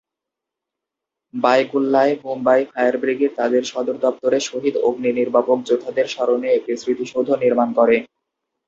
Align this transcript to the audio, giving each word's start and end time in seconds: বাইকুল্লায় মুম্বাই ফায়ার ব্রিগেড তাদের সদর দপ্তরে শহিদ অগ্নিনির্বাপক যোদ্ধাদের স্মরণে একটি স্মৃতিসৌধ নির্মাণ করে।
বাইকুল্লায় 1.33 2.13
মুম্বাই 2.23 2.61
ফায়ার 2.69 2.95
ব্রিগেড 3.01 3.31
তাদের 3.39 3.63
সদর 3.71 3.95
দপ্তরে 4.05 4.39
শহিদ 4.49 4.75
অগ্নিনির্বাপক 4.87 5.57
যোদ্ধাদের 5.69 6.07
স্মরণে 6.07 6.49
একটি 6.53 6.71
স্মৃতিসৌধ 6.77 7.27
নির্মাণ 7.43 7.69
করে। 7.79 7.95